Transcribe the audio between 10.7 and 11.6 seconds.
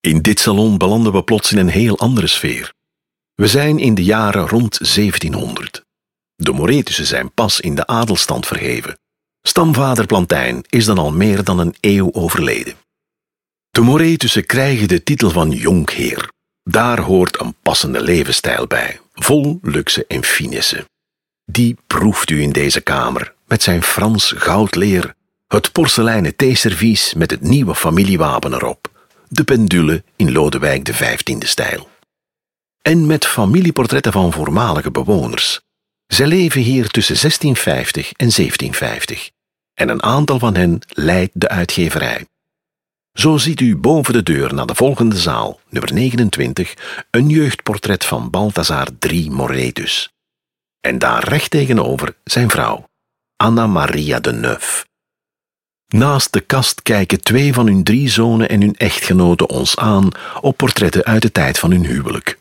dan al meer dan